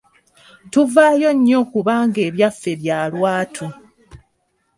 [0.71, 3.65] Tuvaayo nnyo kubanga ebyaffe bya lwatu.